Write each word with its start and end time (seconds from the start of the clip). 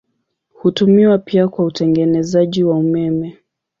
Hutumiwa 0.53 1.17
pia 1.17 1.47
kwa 1.47 1.65
utengenezaji 1.65 2.63
wa 2.63 2.77
umeme. 2.77 3.37